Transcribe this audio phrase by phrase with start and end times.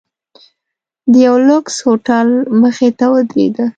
[1.11, 2.29] د یوه لوکس هوټل
[2.61, 3.65] مخې ته ودریده.